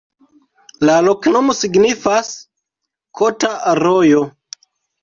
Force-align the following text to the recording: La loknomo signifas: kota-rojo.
La 0.89 0.95
loknomo 1.09 1.55
signifas: 1.59 2.33
kota-rojo. 3.21 4.27